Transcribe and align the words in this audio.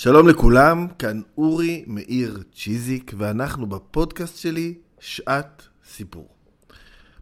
שלום 0.00 0.28
לכולם, 0.28 0.86
כאן 0.98 1.20
אורי 1.38 1.84
מאיר 1.86 2.42
צ'יזיק, 2.54 3.12
ואנחנו 3.18 3.66
בפודקאסט 3.66 4.38
שלי, 4.38 4.74
שעת 5.00 5.62
סיפור. 5.90 6.28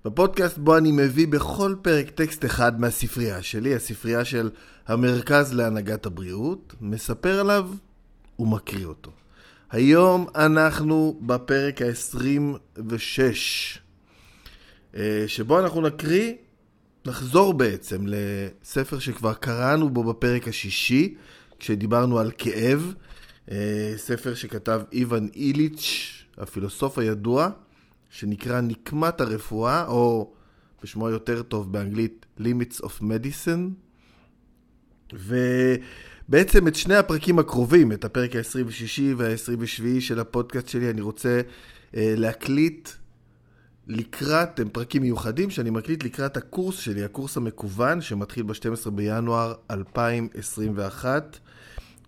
בפודקאסט 0.05 0.59
בו 0.59 0.77
אני 0.77 0.93
מביא 0.93 1.29
בכל 1.29 1.75
פרק 1.83 2.11
טקסט 2.11 2.45
אחד 2.45 2.81
מהספרייה 2.81 3.43
שלי, 3.43 3.75
הספרייה 3.75 4.25
של 4.25 4.51
המרכז 4.87 5.55
להנהגת 5.55 6.07
הבריאות, 6.07 6.75
מספר 6.81 7.41
עליו 7.41 7.71
ומקריא 8.39 8.87
אותו. 8.87 9.11
היום 9.71 10.27
אנחנו 10.35 11.21
בפרק 11.21 11.83
ה-26, 11.83 13.21
אה, 14.97 15.25
שבו 15.27 15.61
אנחנו 15.61 15.81
נקריא, 15.81 16.33
נחזור 17.07 17.55
בעצם 17.55 18.05
לספר 18.07 18.99
שכבר 18.99 19.35
קראנו 19.35 19.91
בו 19.91 20.05
בפרק 20.05 20.49
השישי, 20.49 21.15
כשדיברנו 21.59 22.19
על 22.19 22.31
כאב, 22.39 22.95
אה, 23.51 23.95
ספר 23.97 24.35
שכתב 24.35 24.81
איוון 24.93 25.29
איליץ', 25.37 26.13
הפילוסוף 26.39 26.99
הידוע, 26.99 27.49
שנקרא 28.11 28.61
נקמת 28.61 29.21
הרפואה, 29.21 29.87
או 29.87 30.33
בשמו 30.83 31.09
היותר 31.09 31.43
טוב 31.43 31.73
באנגלית 31.73 32.27
Limits 32.41 32.85
of 32.85 33.03
Medicine. 33.03 33.71
ובעצם 35.13 36.69
את 36.69 36.75
שני 36.75 36.95
הפרקים 36.97 37.39
הקרובים, 37.39 37.93
את 37.93 38.05
הפרק 38.05 38.37
ה-26 38.37 39.03
וה-27 39.17 40.01
של 40.01 40.21
הפודקאסט 40.21 40.69
שלי, 40.69 40.91
אני 40.91 41.01
רוצה 41.01 41.41
אה, 41.97 42.15
להקליט 42.17 42.89
לקראת, 43.89 44.61
הם 44.61 44.69
פרקים 44.69 45.03
מיוחדים 45.03 45.51
שאני 45.51 45.71
מקליט 45.71 46.05
לקראת 46.05 46.37
הקורס 46.37 46.77
שלי, 46.79 47.05
הקורס 47.05 47.37
המקוון, 47.37 48.01
שמתחיל 48.01 48.43
ב-12 48.43 48.91
בינואר 48.91 49.55
2021. 49.71 51.39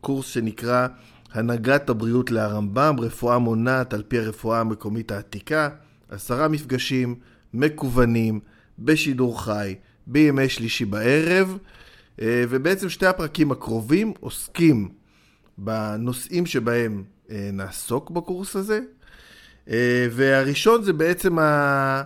קורס 0.01 0.27
שנקרא 0.27 0.87
הנהגת 1.33 1.91
הבריאות 1.91 2.31
להרמב"ם, 2.31 2.97
רפואה 2.99 3.39
מונעת 3.39 3.95
על 3.95 4.03
פי 4.09 4.19
הרפואה 4.19 4.61
המקומית 4.61 5.13
העתיקה, 5.13 5.69
עשרה 6.09 6.49
מפגשים 6.49 7.15
מקוונים 7.55 8.41
בשידור 8.79 9.43
חי 9.43 9.75
בימי 10.07 10.49
שלישי 10.49 10.85
בערב, 10.85 11.59
אה, 12.21 12.45
ובעצם 12.49 12.89
שתי 12.89 13.07
הפרקים 13.07 13.53
הקרובים 13.53 14.13
עוסקים 14.21 14.89
בנושאים 15.59 16.47
שבהם 16.47 17.05
אה, 17.31 17.51
נעסוק 17.53 18.11
בקורס 18.11 18.57
הזה, 18.57 18.81
והראשון 20.11 20.83
זה 20.83 20.93
בעצם 20.93 21.39
ה... 21.39 22.03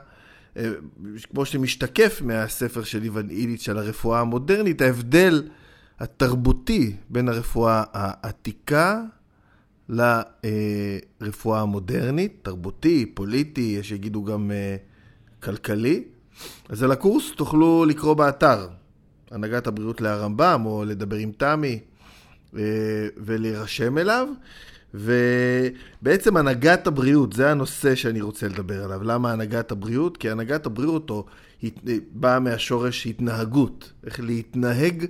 כמו 1.31 1.45
שמשתקף 1.45 2.23
מהספר 2.25 2.85
של 2.85 3.03
איוון 3.03 3.31
איליץ' 3.31 3.69
על 3.69 3.79
הרפואה 3.79 4.21
המודרנית, 4.21 4.83
ההבדל 4.83 5.43
התרבותי 6.01 6.97
בין 7.09 7.29
הרפואה 7.29 7.83
העתיקה 7.93 9.03
לרפואה 9.89 11.61
המודרנית, 11.61 12.39
תרבותי, 12.43 13.07
פוליטי, 13.15 13.77
יש 13.81 13.89
שיגידו 13.89 14.25
גם 14.25 14.51
אה, 14.51 14.77
כלכלי. 15.43 16.05
אז 16.69 16.83
על 16.83 16.93
הקורס 16.93 17.33
תוכלו 17.37 17.85
לקרוא 17.85 18.15
באתר 18.15 18.69
הנהגת 19.31 19.67
הבריאות 19.67 20.01
להרמב"ם, 20.01 20.63
או 20.67 20.85
לדבר 20.85 21.17
עם 21.17 21.33
תמי 21.33 21.79
אה, 22.57 22.63
ולהירשם 23.17 23.99
אליו. 23.99 24.29
ובעצם 24.95 26.37
הנהגת 26.37 26.87
הבריאות, 26.87 27.33
זה 27.33 27.51
הנושא 27.51 27.95
שאני 27.95 28.21
רוצה 28.21 28.49
לדבר 28.49 28.85
עליו. 28.85 29.03
למה 29.03 29.33
הנהגת 29.33 29.73
הבריאות? 29.73 30.17
כי 30.17 30.31
הנהגת 30.31 30.67
הבריאות 30.67 31.11
או, 31.11 31.27
באה 32.13 32.41
מהשורש 32.41 33.07
התנהגות, 33.07 33.93
איך 34.07 34.21
להתנהג 34.21 35.07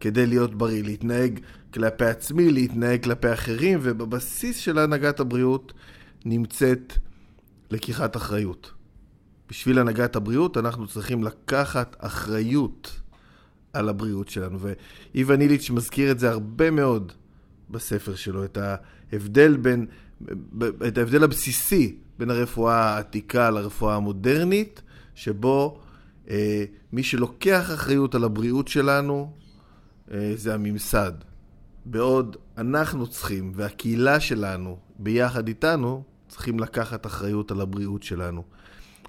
כדי 0.00 0.26
להיות 0.26 0.54
בריא, 0.54 0.82
להתנהג 0.82 1.40
כלפי 1.74 2.04
עצמי, 2.04 2.52
להתנהג 2.52 3.04
כלפי 3.04 3.32
אחרים, 3.32 3.78
ובבסיס 3.82 4.58
של 4.58 4.78
הנהגת 4.78 5.20
הבריאות 5.20 5.72
נמצאת 6.24 6.92
לקיחת 7.70 8.16
אחריות. 8.16 8.72
בשביל 9.50 9.78
הנהגת 9.78 10.16
הבריאות 10.16 10.56
אנחנו 10.56 10.86
צריכים 10.86 11.24
לקחת 11.24 11.96
אחריות 11.98 13.00
על 13.72 13.88
הבריאות 13.88 14.28
שלנו. 14.28 14.58
ואיוון 14.60 15.40
איליץ' 15.40 15.70
מזכיר 15.70 16.10
את 16.10 16.18
זה 16.18 16.30
הרבה 16.30 16.70
מאוד 16.70 17.12
בספר 17.70 18.14
שלו, 18.14 18.44
את 18.44 18.58
ההבדל 19.12 19.56
בין, 19.56 19.86
את 20.88 20.98
ההבדל 20.98 21.24
הבסיסי 21.24 21.96
בין 22.18 22.30
הרפואה 22.30 22.74
העתיקה 22.74 23.50
לרפואה 23.50 23.94
המודרנית, 23.96 24.82
שבו 25.14 25.80
אה, 26.30 26.64
מי 26.92 27.02
שלוקח 27.02 27.70
אחריות 27.74 28.14
על 28.14 28.24
הבריאות 28.24 28.68
שלנו 28.68 29.32
אה, 30.12 30.32
זה 30.36 30.54
הממסד. 30.54 31.12
בעוד 31.84 32.36
אנחנו 32.58 33.06
צריכים, 33.06 33.52
והקהילה 33.54 34.20
שלנו, 34.20 34.78
ביחד 34.98 35.48
איתנו, 35.48 36.02
צריכים 36.28 36.60
לקחת 36.60 37.06
אחריות 37.06 37.50
על 37.50 37.60
הבריאות 37.60 38.02
שלנו. 38.02 38.42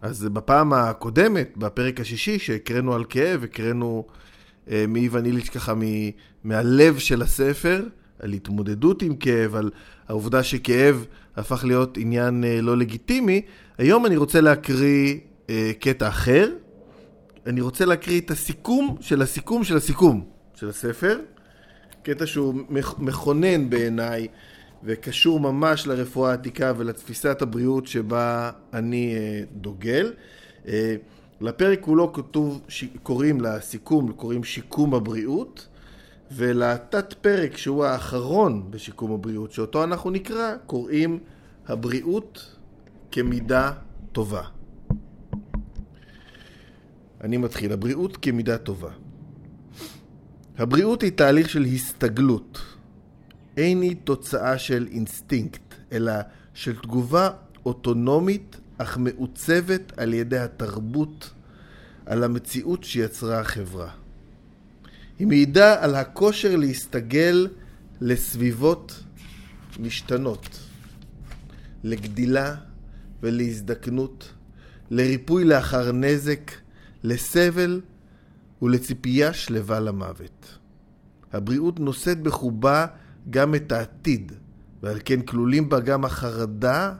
אז 0.01 0.23
בפעם 0.23 0.73
הקודמת, 0.73 1.57
בפרק 1.57 2.00
השישי, 2.00 2.40
שהקראנו 2.40 2.94
על 2.94 3.03
כאב, 3.09 3.44
הקראנו 3.44 4.07
אה, 4.69 4.85
מאיוון 4.88 5.25
איליץ' 5.25 5.50
ככה 5.50 5.73
מ, 5.73 5.81
מהלב 6.44 6.97
של 6.97 7.22
הספר, 7.22 7.84
על 8.19 8.33
התמודדות 8.33 9.01
עם 9.01 9.16
כאב, 9.16 9.55
על 9.55 9.69
העובדה 10.07 10.44
שכאב 10.44 11.05
הפך 11.35 11.66
להיות 11.66 11.97
עניין 11.97 12.44
אה, 12.44 12.61
לא 12.61 12.78
לגיטימי. 12.78 13.41
היום 13.78 14.05
אני 14.05 14.17
רוצה 14.17 14.41
להקריא 14.41 15.16
אה, 15.50 15.72
קטע 15.79 16.07
אחר. 16.07 16.51
אני 17.45 17.61
רוצה 17.61 17.85
להקריא 17.85 18.22
את 18.22 18.31
הסיכום 18.31 18.97
של 19.01 19.22
הסיכום 19.22 19.63
של 19.63 19.78
הסיכום. 19.78 20.25
של 20.55 20.69
הספר, 20.69 21.19
קטע 22.03 22.25
שהוא 22.25 22.55
מכונן 22.97 23.69
בעיניי 23.69 24.28
וקשור 24.84 25.39
ממש 25.39 25.88
לרפואה 25.88 26.31
העתיקה 26.31 26.73
ולתפיסת 26.78 27.41
הבריאות 27.41 27.88
שבה 27.88 28.51
אני 28.73 29.16
אה, 29.16 29.44
דוגל. 29.51 30.13
לפרק 31.41 31.79
כולו 31.81 32.13
כתוב, 32.13 32.61
קוראים 33.03 33.41
לסיכום, 33.41 34.11
קוראים 34.11 34.44
שיקום 34.44 34.94
הבריאות, 34.94 35.67
ולתת 36.32 37.14
פרק 37.14 37.58
שהוא 37.58 37.86
האחרון 37.86 38.72
בשיקום 38.72 39.12
הבריאות, 39.12 39.52
שאותו 39.52 39.84
אנחנו 39.84 40.10
נקרא, 40.10 40.56
קוראים 40.66 41.20
הבריאות 41.68 42.56
כמידה 43.12 43.72
טובה. 44.12 44.44
אני 47.22 47.38
מתחיל, 47.38 47.72
הבריאות 47.72 48.18
כמידה 48.18 48.58
טובה. 48.58 48.92
הבריאות 50.58 51.02
היא 51.02 51.12
תהליך 51.12 51.50
של 51.50 51.64
הסתגלות. 51.64 52.62
אין 53.58 53.82
היא 53.82 53.96
תוצאה 54.04 54.58
של 54.58 54.88
אינסטינקט, 54.92 55.74
אלא 55.92 56.14
של 56.54 56.76
תגובה 56.76 57.30
אוטונומית 57.66 58.58
אך 58.78 58.98
מעוצבת 58.98 60.00
על 60.00 60.14
ידי 60.14 60.40
התרבות, 60.40 61.34
על 62.06 62.24
המציאות 62.24 62.84
שיצרה 62.84 63.40
החברה. 63.40 63.90
היא 65.19 65.28
מעידה 65.28 65.83
על 65.83 65.95
הכושר 65.95 66.55
להסתגל 66.55 67.47
לסביבות 68.01 69.03
משתנות, 69.79 70.59
לגדילה 71.83 72.55
ולהזדקנות, 73.23 74.33
לריפוי 74.89 75.44
לאחר 75.44 75.91
נזק, 75.91 76.51
לסבל 77.03 77.81
ולציפייה 78.61 79.33
שלווה 79.33 79.79
למוות. 79.79 80.57
הבריאות 81.34 81.79
נושאת 81.79 82.22
בחובה 82.22 82.85
גם 83.29 83.55
את 83.55 83.72
העתיד, 83.72 84.31
ועל 84.84 84.99
כן 85.05 85.22
כלולים 85.22 85.69
בה 85.69 85.79
גם 85.79 86.05
החרדה 86.05 86.94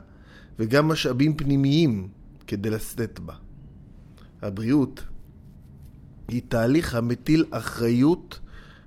וגם 0.58 0.88
משאבים 0.88 1.36
פנימיים 1.36 2.08
כדי 2.46 2.70
לשאת 2.70 3.18
בה. 3.18 3.34
הבריאות 4.42 5.04
היא 6.28 6.42
תהליך 6.48 6.94
המטיל 6.94 7.44
אחריות 7.50 8.40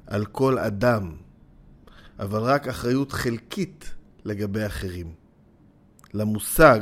על 0.08 0.26
כל 0.26 0.58
אדם, 0.60 1.12
אבל 2.20 2.40
רק 2.40 2.68
אחריות 2.68 3.12
חלקית 3.12 3.94
לגבי 4.26 4.66
אחרים. 4.66 5.14
למושג, 6.14 6.80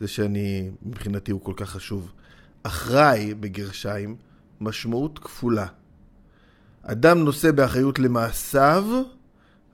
זה 0.00 0.08
שאני, 0.08 0.70
מבחינתי 0.82 1.32
הוא 1.32 1.40
כל 1.40 1.52
כך 1.56 1.70
חשוב, 1.70 2.12
אחראי 2.62 3.34
בגרשיים, 3.34 4.16
משמעות 4.60 5.18
כפולה. 5.18 5.66
אדם 6.82 7.18
נושא 7.18 7.50
באחריות 7.50 7.98
למעשיו 7.98 8.84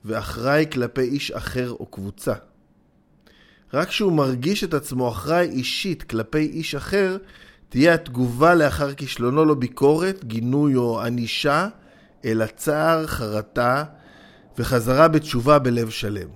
ואחראי 0.04 0.66
כלפי 0.72 1.00
איש 1.00 1.30
אחר 1.30 1.70
או 1.70 1.86
קבוצה. 1.86 2.34
רק 3.74 3.88
כשהוא 3.88 4.12
מרגיש 4.12 4.64
את 4.64 4.74
עצמו 4.74 5.08
אחראי 5.08 5.48
אישית 5.48 6.02
כלפי 6.02 6.38
איש 6.46 6.74
אחר, 6.74 7.16
תהיה 7.68 7.94
התגובה 7.94 8.54
לאחר 8.54 8.94
כישלונו 8.94 9.44
לא 9.44 9.54
ביקורת, 9.54 10.24
גינוי 10.24 10.74
או 10.76 11.00
ענישה, 11.00 11.68
אלא 12.24 12.46
צער, 12.56 13.06
חרטה 13.06 13.84
וחזרה 14.58 15.08
בתשובה 15.08 15.58
בלב 15.58 15.90
שלם. 15.90 16.28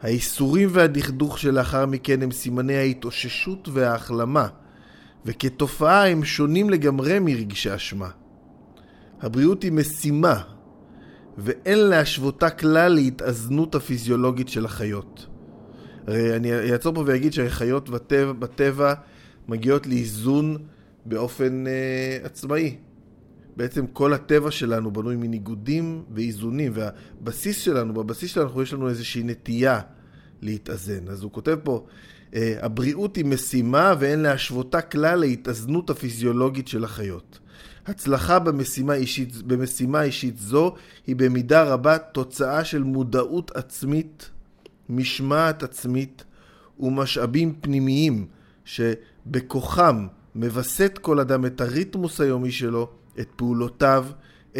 האיסורים 0.00 0.68
והדכדוך 0.72 1.38
שלאחר 1.38 1.86
מכן 1.86 2.22
הם 2.22 2.30
סימני 2.30 2.76
ההתאוששות 2.76 3.68
וההחלמה, 3.72 4.48
וכתופעה 5.24 6.08
הם 6.08 6.24
שונים 6.24 6.70
לגמרי 6.70 7.18
מרגשי 7.18 7.74
אשמה. 7.74 8.08
הבריאות 9.20 9.62
היא 9.62 9.72
משימה, 9.72 10.42
ואין 11.38 11.78
להשוותה 11.78 12.50
כלל 12.50 12.92
להתאזנות 12.92 13.74
הפיזיולוגית 13.74 14.48
של 14.48 14.64
החיות. 14.64 15.26
הרי 16.06 16.36
אני 16.36 16.72
אעצור 16.72 16.94
פה 16.94 17.04
ואגיד 17.06 17.32
שהחיות 17.32 17.90
בטבע, 17.90 18.32
בטבע 18.32 18.94
מגיעות 19.48 19.86
לאיזון 19.86 20.56
באופן 21.06 21.66
אה, 21.66 22.18
עצמאי. 22.22 22.76
בעצם 23.56 23.86
כל 23.86 24.12
הטבע 24.12 24.50
שלנו 24.50 24.90
בנוי 24.90 25.16
מניגודים 25.16 26.02
ואיזונים, 26.14 26.72
והבסיס 26.74 27.58
שלנו, 27.58 27.94
בבסיס 27.94 28.30
שלנו 28.30 28.62
יש 28.62 28.72
לנו 28.72 28.88
איזושהי 28.88 29.22
נטייה 29.22 29.80
להתאזן. 30.42 31.08
אז 31.08 31.22
הוא 31.22 31.32
כותב 31.32 31.58
פה, 31.62 31.86
אה, 32.34 32.56
הבריאות 32.60 33.16
היא 33.16 33.24
משימה 33.24 33.94
ואין 33.98 34.20
להשוותה 34.20 34.80
כלל 34.80 35.18
להתאזנות 35.18 35.90
הפיזיולוגית 35.90 36.68
של 36.68 36.84
החיות. 36.84 37.38
הצלחה 37.86 38.38
במשימה 38.38 38.94
אישית, 38.94 39.42
במשימה 39.42 40.02
אישית 40.02 40.38
זו 40.38 40.74
היא 41.06 41.16
במידה 41.16 41.62
רבה 41.62 41.98
תוצאה 41.98 42.64
של 42.64 42.82
מודעות 42.82 43.56
עצמית, 43.56 44.30
משמעת 44.88 45.62
עצמית 45.62 46.24
ומשאבים 46.80 47.54
פנימיים 47.60 48.26
שבכוחם 49.26 50.06
מווסת 50.34 50.98
כל 51.02 51.20
אדם 51.20 51.46
את 51.46 51.60
הריתמוס 51.60 52.20
היומי 52.20 52.50
שלו, 52.50 52.88
את 53.20 53.28
פעולותיו, 53.36 54.06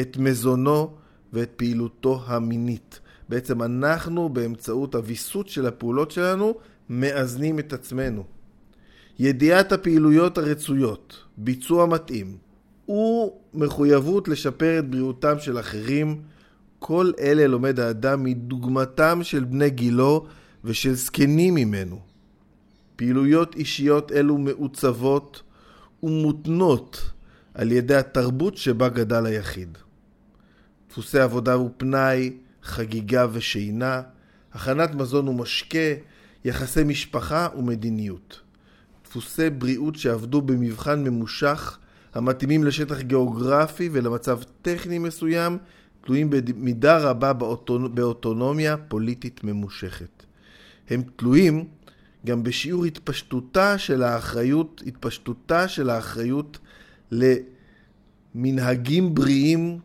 את 0.01 0.17
מזונו 0.17 0.91
ואת 1.33 1.51
פעילותו 1.57 2.23
המינית. 2.27 3.01
בעצם 3.29 3.63
אנחנו 3.63 4.29
באמצעות 4.29 4.95
הוויסות 4.95 5.49
של 5.49 5.67
הפעולות 5.67 6.11
שלנו 6.11 6.55
מאזנים 6.89 7.59
את 7.59 7.73
עצמנו. 7.73 8.25
ידיעת 9.19 9.73
הפעילויות 9.73 10.39
הרצויות, 10.39 11.25
ביצוע 11.37 11.87
מתאים, 11.87 12.37
ומחויבות 12.89 14.29
לשפר 14.29 14.79
את 14.79 14.91
בריאותם 14.91 15.39
של 15.39 15.59
אחרים, 15.59 16.23
כל 16.79 17.11
אלה 17.21 17.47
לומד 17.47 17.81
האדם 17.81 18.25
מדוגמתם 18.25 19.19
של 19.23 19.45
בני 19.45 19.71
גילו 19.71 20.27
ושל 20.65 20.95
זקנים 20.95 21.55
ממנו. 21.55 22.12
פעילויות 22.97 23.55
אישיות 23.55 24.13
אלו 24.13 24.39
מעוצבות 24.39 25.43
ומותנות 26.03 27.11
על 27.55 27.73
ידי 27.73 27.95
התרבות 27.95 28.57
שבה 28.57 28.89
גדל 28.89 29.27
היחיד. 29.27 29.79
דפוסי 30.91 31.21
עבודה 31.21 31.59
ופנאי, 31.59 32.33
חגיגה 32.63 33.27
ושינה, 33.33 34.03
הכנת 34.53 34.95
מזון 34.95 35.29
ומשקה, 35.29 35.79
יחסי 36.45 36.85
משפחה 36.85 37.49
ומדיניות. 37.59 38.41
דפוסי 39.05 39.51
בריאות 39.51 39.97
שעבדו 39.97 40.43
במבחן 40.43 41.05
ממושך, 41.05 41.79
המתאימים 42.15 42.65
לשטח 42.65 43.01
גיאוגרפי 43.01 43.89
ולמצב 43.93 44.41
טכני 44.63 44.99
מסוים, 44.99 45.59
תלויים 46.05 46.31
במידה 46.31 46.99
רבה 46.99 47.33
באוטונומיה 47.95 48.77
פוליטית 48.77 49.45
ממושכת. 49.45 50.23
הם 50.91 51.03
תלויים 51.17 51.69
גם 52.27 52.43
בשיעור 52.43 52.85
התפשטותה 52.85 53.79
של 53.79 54.03
האחריות, 54.03 54.83
התפשטותה 54.87 55.69
של 55.69 55.91
האחריות 55.91 56.59
למנהגים 58.35 59.15
בריאים 59.15 59.79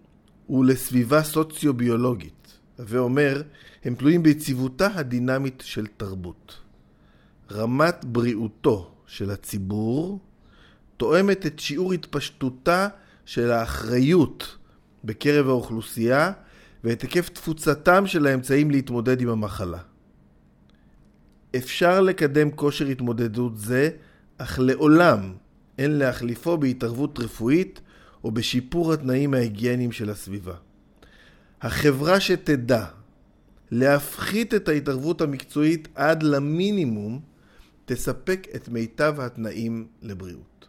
ולסביבה 0.49 1.23
סוציו-ביולוגית. 1.23 2.57
הווה 2.79 2.99
אומר, 2.99 3.41
הם 3.83 3.95
תלויים 3.95 4.23
ביציבותה 4.23 4.87
הדינמית 4.95 5.63
של 5.65 5.87
תרבות. 5.97 6.57
רמת 7.51 8.05
בריאותו 8.05 8.91
של 9.07 9.31
הציבור 9.31 10.19
תואמת 10.97 11.45
את 11.45 11.59
שיעור 11.59 11.93
התפשטותה 11.93 12.87
של 13.25 13.51
האחריות 13.51 14.57
בקרב 15.03 15.47
האוכלוסייה 15.47 16.31
ואת 16.83 17.01
היקף 17.01 17.29
תפוצתם 17.29 18.07
של 18.07 18.27
האמצעים 18.27 18.71
להתמודד 18.71 19.21
עם 19.21 19.29
המחלה. 19.29 19.79
אפשר 21.55 22.01
לקדם 22.01 22.51
כושר 22.51 22.85
התמודדות 22.85 23.57
זה, 23.57 23.89
אך 24.37 24.59
לעולם 24.59 25.33
אין 25.77 25.91
להחליפו 25.91 26.57
בהתערבות 26.57 27.19
רפואית 27.19 27.81
או 28.23 28.31
בשיפור 28.31 28.93
התנאים 28.93 29.33
ההיגייניים 29.33 29.91
של 29.91 30.09
הסביבה. 30.09 30.55
החברה 31.61 32.19
שתדע 32.19 32.85
להפחית 33.71 34.53
את 34.53 34.69
ההתערבות 34.69 35.21
המקצועית 35.21 35.87
עד 35.95 36.23
למינימום, 36.23 37.19
תספק 37.85 38.47
את 38.55 38.69
מיטב 38.69 39.15
התנאים 39.19 39.87
לבריאות. 40.01 40.67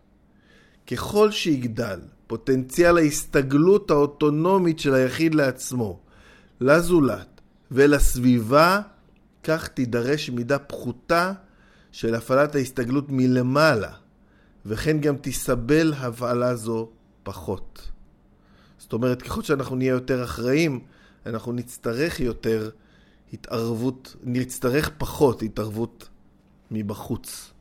ככל 0.86 1.30
שיגדל 1.30 2.00
פוטנציאל 2.26 2.98
ההסתגלות 2.98 3.90
האוטונומית 3.90 4.78
של 4.78 4.94
היחיד 4.94 5.34
לעצמו, 5.34 6.00
לזולת 6.60 7.40
ולסביבה, 7.70 8.80
כך 9.48 9.68
תידרש 9.68 10.30
מידה 10.30 10.58
פחותה 10.58 11.32
של 11.92 12.14
הפעלת 12.14 12.54
ההסתגלות 12.54 13.04
מלמעלה, 13.08 13.92
וכן 14.66 15.00
גם 15.00 15.16
תסבל 15.20 15.92
הפעלה 15.96 16.56
זו 16.56 16.88
פחות. 17.22 17.90
זאת 18.78 18.92
אומרת, 18.92 19.22
ככל 19.22 19.42
שאנחנו 19.42 19.76
נהיה 19.76 19.90
יותר 19.90 20.24
אחראים, 20.24 20.80
אנחנו 21.26 21.52
נצטרך 21.52 22.20
יותר 22.20 22.70
התערבות, 23.32 24.16
נצטרך 24.22 24.90
פחות 24.98 25.42
התערבות 25.42 26.08
מבחוץ. 26.70 27.52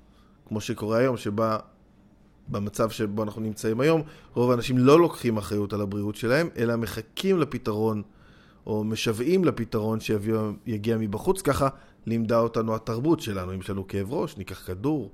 כמו 0.47 0.61
שקורה 0.61 0.97
היום, 0.97 1.17
שבה 1.17 1.57
במצב 2.47 2.89
שבו 2.89 3.23
אנחנו 3.23 3.41
נמצאים 3.41 3.79
היום, 3.79 4.01
רוב 4.33 4.51
האנשים 4.51 4.77
לא 4.77 4.99
לוקחים 4.99 5.37
אחריות 5.37 5.73
על 5.73 5.81
הבריאות 5.81 6.15
שלהם, 6.15 6.49
אלא 6.57 6.75
מחכים 6.75 7.39
לפתרון, 7.39 8.03
או 8.67 8.83
משוועים 8.83 9.45
לפתרון 9.45 9.99
שיגיע 9.99 10.97
מבחוץ. 10.97 11.41
ככה 11.41 11.69
לימדה 12.05 12.39
אותנו 12.39 12.75
התרבות 12.75 13.19
שלנו. 13.19 13.53
אם 13.53 13.59
יש 13.59 13.69
לנו 13.69 13.87
כאב 13.87 14.13
ראש, 14.13 14.37
ניקח 14.37 14.67
כדור. 14.67 15.11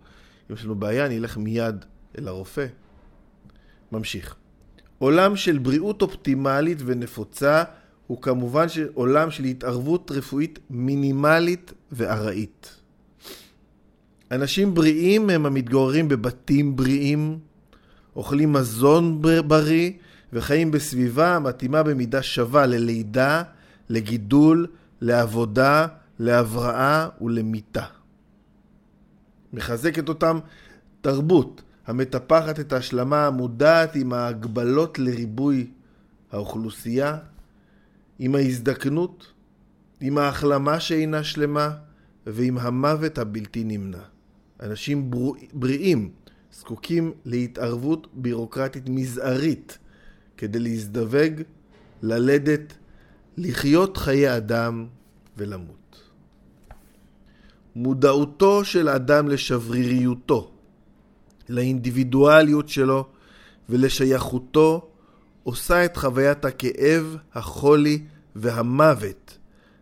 אם 0.49 0.55
יש 0.55 0.65
לנו 0.65 0.75
בעיה, 0.75 1.07
נלך 1.07 1.37
מיד 1.37 1.85
אל 2.17 2.27
הרופא. 2.27 2.65
ממשיך. 3.91 4.35
עולם 4.97 5.35
של 5.35 5.57
בריאות 5.57 6.01
אופטימלית 6.01 6.77
ונפוצה 6.85 7.63
הוא 8.07 8.21
כמובן 8.21 8.65
עולם 8.93 9.31
של 9.31 9.43
התערבות 9.43 10.11
רפואית 10.11 10.59
מינימלית 10.69 11.73
וארעית. 11.91 12.75
אנשים 14.31 14.73
בריאים 14.73 15.29
הם 15.29 15.45
המתגוררים 15.45 16.07
בבתים 16.07 16.75
בריאים, 16.75 17.39
אוכלים 18.15 18.53
מזון 18.53 19.21
בריא 19.47 19.91
וחיים 20.33 20.71
בסביבה 20.71 21.35
המתאימה 21.35 21.83
במידה 21.83 22.23
שווה 22.23 22.65
ללידה, 22.65 23.43
לגידול, 23.89 24.67
לעבודה, 25.01 25.87
להבראה 26.19 27.07
ולמיתה. 27.21 27.85
מחזקת 29.53 30.09
אותם 30.09 30.39
תרבות 31.01 31.61
המטפחת 31.87 32.59
את 32.59 32.73
ההשלמה 32.73 33.27
המודעת 33.27 33.95
עם 33.95 34.13
ההגבלות 34.13 34.99
לריבוי 34.99 35.67
האוכלוסייה, 36.31 37.17
עם 38.19 38.35
ההזדקנות, 38.35 39.33
עם 40.01 40.17
ההחלמה 40.17 40.79
שאינה 40.79 41.23
שלמה 41.23 41.71
ועם 42.27 42.57
המוות 42.57 43.17
הבלתי 43.17 43.63
נמנע. 43.63 44.03
אנשים 44.59 45.11
בריאים 45.53 46.11
זקוקים 46.53 47.11
להתערבות 47.25 48.07
בירוקרטית 48.13 48.89
מזערית 48.89 49.77
כדי 50.37 50.59
להזדווג, 50.59 51.41
ללדת, 52.01 52.73
לחיות 53.37 53.97
חיי 53.97 54.37
אדם 54.37 54.85
ולמות. 55.37 56.01
מודעותו 57.75 58.65
של 58.65 58.89
אדם 58.89 59.27
לשבריריותו 59.27 60.51
לאינדיבידואליות 61.49 62.69
שלו 62.69 63.07
ולשייכותו, 63.69 64.89
עושה 65.43 65.85
את 65.85 65.97
חוויית 65.97 66.45
הכאב, 66.45 67.17
החולי 67.33 68.03
והמוות 68.35 69.37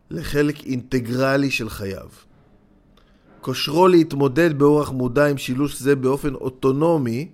לחלק 0.10 0.63
אינטגרלי 0.65 1.51
של 1.51 1.70
חייו. 1.70 2.10
כושרו 3.41 3.88
להתמודד 3.88 4.60
באורח 4.60 4.91
מודע 4.91 5.27
עם 5.27 5.38
שילוש 5.38 5.79
זה 5.79 5.96
באופן 5.96 6.34
אוטונומי 6.34 7.29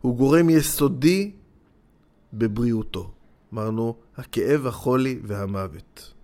הוא 0.00 0.16
גורם 0.16 0.50
יסודי 0.50 1.30
בבריאותו. 2.32 3.10
אמרנו, 3.54 3.96
הכאב, 4.16 4.66
החולי 4.66 5.18
והמוות. 5.24 6.14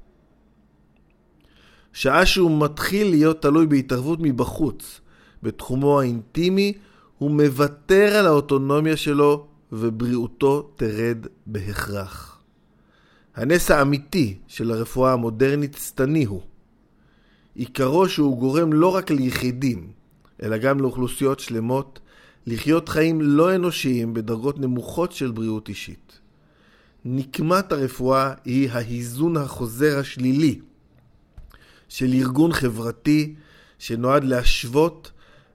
שעה 1.93 2.27
שהוא 2.27 2.61
מתחיל 2.65 3.11
להיות 3.11 3.43
תלוי 3.43 3.67
בהתערבות 3.67 4.19
מבחוץ, 4.23 5.01
בתחומו 5.43 6.01
האינטימי, 6.01 6.73
הוא 7.19 7.31
מוותר 7.31 8.17
על 8.17 8.27
האוטונומיה 8.27 8.97
שלו 8.97 9.47
ובריאותו 9.73 10.71
תרד 10.77 11.27
בהכרח. 11.47 12.43
הנס 13.35 13.71
האמיתי 13.71 14.39
של 14.49 14.71
הרפואה 14.71 15.13
המודרנית 15.13 15.75
שטני 15.75 16.25
הוא. 16.25 16.43
עיקרו 17.55 18.09
שהוא 18.09 18.39
גורם 18.39 18.73
לא 18.73 18.95
רק 18.95 19.11
ליחידים, 19.11 19.93
אלא 20.43 20.59
גם 20.59 20.81
לאוכלוסיות 20.81 21.41
שלמות, 21.41 22.01
לחיות 22.47 22.89
חיים 22.89 23.21
לא 23.21 23.55
אנושיים 23.55 24.15
בדרגות 24.15 24.59
נמוכות 24.59 25.13
של 25.13 25.31
בריאות 25.31 25.69
אישית. 25.69 26.19
נקמת 27.05 27.73
הרפואה 27.73 28.33
היא 28.45 28.71
האיזון 28.71 29.37
החוזר 29.37 29.99
השלילי 29.99 30.61
של 31.89 32.13
ארגון 32.13 32.53
חברתי 32.53 33.35
שנועד 33.79 34.25
להשוות 34.25 35.11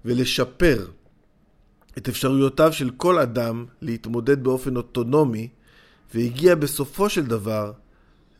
ולשפר 0.05 0.87
את 1.97 2.09
אפשרויותיו 2.09 2.73
של 2.73 2.89
כל 2.97 3.19
אדם 3.19 3.65
להתמודד 3.81 4.43
באופן 4.43 4.75
אוטונומי 4.75 5.47
והגיע 6.13 6.55
בסופו 6.55 7.09
של 7.09 7.25
דבר 7.25 7.71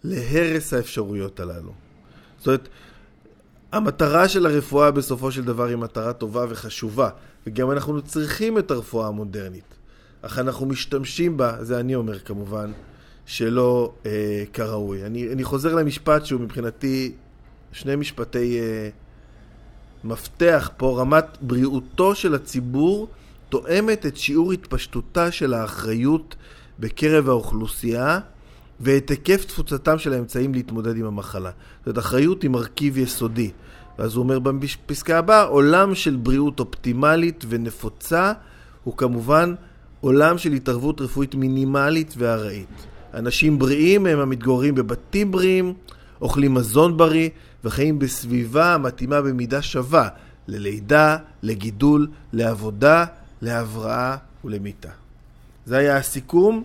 להרס 0.04 0.74
האפשרויות 0.74 1.40
הללו. 1.40 1.74
זאת 2.38 2.48
אומרת, 2.48 2.68
המטרה 3.72 4.30
של 4.30 4.46
הרפואה 4.46 4.92
בסופו 4.92 5.32
של 5.32 5.44
דבר 5.44 5.66
היא 5.66 5.76
מטרה 5.76 6.14
טובה 6.14 6.46
וחשובה, 6.50 7.10
וגם 7.48 7.72
אנחנו 7.72 8.02
צריכים 8.02 8.58
את 8.58 8.72
הרפואה 8.72 9.08
המודרנית. 9.08 9.76
אך 10.22 10.40
אנחנו 10.40 10.66
משתמשים 10.66 11.38
בה, 11.38 11.64
זה 11.64 11.80
אני 11.80 11.96
אומר 11.96 12.20
כמובן, 12.20 12.72
שלא 13.26 13.94
אה, 14.06 14.44
כראוי. 14.54 15.06
אני, 15.06 15.32
אני 15.32 15.44
חוזר 15.44 15.76
למשפט 15.76 16.26
שהוא 16.26 16.42
מבחינתי 16.42 17.12
שני 17.72 17.96
משפטי 17.96 18.60
אה, 18.60 18.90
מפתח 20.04 20.72
פה, 20.78 21.02
רמת 21.02 21.26
בריאותו 21.42 22.16
של 22.16 22.36
הציבור 22.36 23.08
תואמת 23.50 24.06
את 24.06 24.18
שיעור 24.18 24.52
התפשטותה 24.52 25.32
של 25.32 25.54
האחריות 25.54 26.36
בקרב 26.80 27.30
האוכלוסייה 27.30 28.20
ואת 28.80 29.10
היקף 29.10 29.46
תפוצתם 29.46 30.00
של 30.00 30.14
האמצעים 30.14 30.54
להתמודד 30.54 30.98
עם 30.98 31.06
המחלה. 31.06 31.52
זאת 31.80 31.88
אומרת, 31.88 31.98
אחריות 31.98 32.42
היא 32.42 32.50
מרכיב 32.50 32.98
יסודי. 32.98 33.52
ואז 34.00 34.16
הוא 34.16 34.24
אומר 34.24 34.40
בפסקה 34.40 35.18
הבאה, 35.18 35.44
עולם 35.44 35.96
של 35.96 36.16
בריאות 36.16 36.60
אופטימלית 36.60 37.46
ונפוצה 37.50 38.34
הוא 38.84 38.98
כמובן 38.98 39.56
עולם 40.02 40.38
של 40.38 40.54
התערבות 40.54 41.02
רפואית 41.02 41.36
מינימלית 41.36 42.14
וארעית. 42.18 42.86
אנשים 43.14 43.60
בריאים 43.60 44.06
הם 44.06 44.20
המתגוררים 44.20 44.76
בבתים 44.76 45.32
בריאים, 45.32 45.74
אוכלים 46.22 46.54
מזון 46.54 46.98
בריא 46.98 47.30
וחיים 47.64 48.00
בסביבה 48.00 48.74
המתאימה 48.74 49.22
במידה 49.22 49.62
שווה 49.62 50.10
ללידה, 50.48 51.18
לגידול, 51.44 52.08
לעבודה, 52.34 53.06
להבראה 53.42 54.16
ולמיתה. 54.46 54.90
זה 55.66 55.78
היה 55.78 55.98
הסיכום 55.98 56.64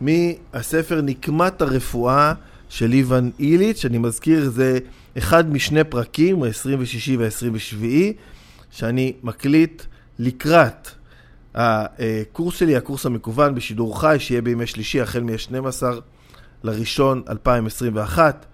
מהספר 0.00 1.00
נקמת 1.00 1.62
הרפואה 1.62 2.34
של 2.72 2.92
איוון 2.92 3.30
איליץ', 3.40 3.84
אני 3.84 3.98
מזכיר, 3.98 4.50
זה 4.50 4.78
אחד 5.18 5.52
משני 5.52 5.84
פרקים, 5.84 6.42
ה-26 6.42 7.18
וה-27, 7.18 7.84
שאני 8.70 9.12
מקליט 9.22 9.82
לקראת 10.18 10.88
הקורס 11.54 12.56
שלי, 12.56 12.76
הקורס 12.76 13.06
המקוון 13.06 13.54
בשידור 13.54 14.00
חי, 14.00 14.16
שיהיה 14.18 14.42
בימי 14.42 14.66
שלישי, 14.66 15.00
החל 15.00 15.22
מ-12 15.22 15.82
לראשון 16.62 17.22
2021. 17.28 18.46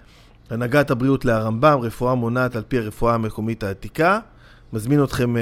הנהגת 0.50 0.90
הבריאות 0.90 1.25
להרמב"ם, 1.25 1.78
רפואה 1.82 2.14
מונעת 2.14 2.56
על 2.56 2.62
פי 2.68 2.78
הרפואה 2.78 3.14
המקומית 3.14 3.62
העתיקה. 3.62 4.20
מזמין 4.72 5.04
אתכם 5.04 5.37
uh, 5.37 5.38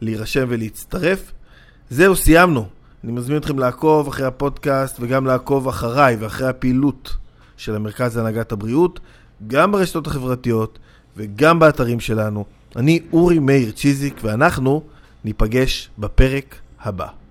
להירשם 0.00 0.46
ולהצטרף. 0.48 1.32
זהו, 1.90 2.16
סיימנו. 2.16 2.66
אני 3.04 3.12
מזמין 3.12 3.38
אתכם 3.38 3.58
לעקוב 3.58 4.08
אחרי 4.08 4.26
הפודקאסט 4.26 4.96
וגם 5.00 5.26
לעקוב 5.26 5.68
אחריי 5.68 6.16
ואחרי 6.16 6.48
הפעילות 6.48 7.21
של 7.64 7.76
המרכז 7.76 8.16
להנהגת 8.16 8.52
הבריאות, 8.52 9.00
גם 9.46 9.72
ברשתות 9.72 10.06
החברתיות 10.06 10.78
וגם 11.16 11.58
באתרים 11.58 12.00
שלנו. 12.00 12.44
אני 12.76 13.00
אורי 13.12 13.38
מאיר 13.38 13.70
צ'יזיק 13.70 14.20
ואנחנו 14.22 14.82
ניפגש 15.24 15.90
בפרק 15.98 16.54
הבא. 16.80 17.21